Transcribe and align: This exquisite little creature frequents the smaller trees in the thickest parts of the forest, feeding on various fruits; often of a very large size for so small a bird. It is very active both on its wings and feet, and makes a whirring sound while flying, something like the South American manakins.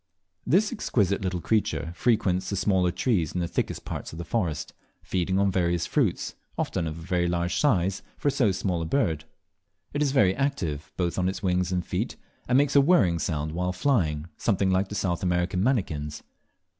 This 0.47 0.73
exquisite 0.73 1.21
little 1.21 1.41
creature 1.41 1.91
frequents 1.95 2.49
the 2.49 2.55
smaller 2.55 2.89
trees 2.89 3.33
in 3.33 3.39
the 3.39 3.47
thickest 3.47 3.85
parts 3.85 4.11
of 4.11 4.17
the 4.17 4.25
forest, 4.25 4.73
feeding 5.03 5.37
on 5.37 5.51
various 5.51 5.85
fruits; 5.85 6.33
often 6.57 6.87
of 6.87 6.97
a 6.97 7.01
very 7.03 7.27
large 7.27 7.57
size 7.57 8.01
for 8.17 8.31
so 8.31 8.51
small 8.51 8.81
a 8.81 8.85
bird. 8.85 9.25
It 9.93 10.01
is 10.01 10.11
very 10.11 10.35
active 10.35 10.91
both 10.97 11.19
on 11.19 11.29
its 11.29 11.43
wings 11.43 11.71
and 11.71 11.85
feet, 11.85 12.15
and 12.47 12.57
makes 12.57 12.75
a 12.75 12.81
whirring 12.81 13.19
sound 13.19 13.51
while 13.51 13.73
flying, 13.73 14.25
something 14.37 14.71
like 14.71 14.87
the 14.87 14.95
South 14.95 15.21
American 15.21 15.61
manakins. 15.61 16.23